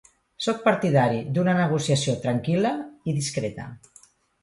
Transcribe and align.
Soc 0.45 0.63
partidari 0.67 1.19
d'una 1.35 1.55
negociació 1.59 2.17
tranquil·la 2.27 2.75
i 3.13 3.19
discreta. 3.23 3.73